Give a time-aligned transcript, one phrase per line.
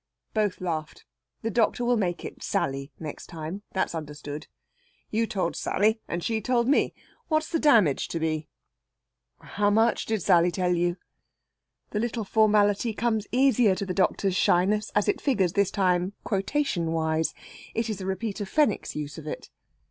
[0.33, 1.05] Both laughed.
[1.43, 4.47] The doctor will make it Sally next time that's understood.
[5.11, 6.95] "You told Sally and she told me.
[7.27, 8.47] What's the damage to be?"
[9.41, 10.97] "How much did Sally tell you?"
[11.91, 16.93] The little formality comes easier to the doctor's shyness as it figures, this time, quotation
[16.93, 17.35] wise.
[17.75, 19.51] It is a repeat of Fenwick's use of it.